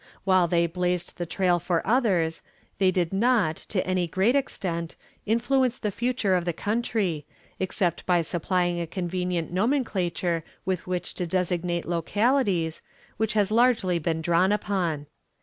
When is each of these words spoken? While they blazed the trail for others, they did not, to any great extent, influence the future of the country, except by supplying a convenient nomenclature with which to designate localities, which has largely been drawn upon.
While 0.23 0.47
they 0.47 0.65
blazed 0.65 1.19
the 1.19 1.27
trail 1.27 1.59
for 1.59 1.85
others, 1.85 2.41
they 2.79 2.89
did 2.89 3.13
not, 3.13 3.55
to 3.55 3.85
any 3.85 4.07
great 4.07 4.35
extent, 4.35 4.95
influence 5.27 5.77
the 5.77 5.91
future 5.91 6.33
of 6.33 6.43
the 6.43 6.53
country, 6.53 7.27
except 7.59 8.07
by 8.07 8.23
supplying 8.23 8.81
a 8.81 8.87
convenient 8.87 9.53
nomenclature 9.53 10.43
with 10.65 10.87
which 10.87 11.13
to 11.13 11.27
designate 11.27 11.85
localities, 11.85 12.81
which 13.17 13.33
has 13.33 13.51
largely 13.51 13.99
been 13.99 14.23
drawn 14.23 14.51
upon. 14.51 15.05